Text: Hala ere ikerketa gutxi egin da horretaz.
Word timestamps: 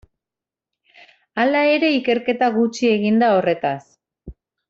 Hala 1.43 1.61
ere 1.73 1.91
ikerketa 1.97 2.49
gutxi 2.57 2.91
egin 2.95 3.23
da 3.25 3.31
horretaz. 3.37 3.79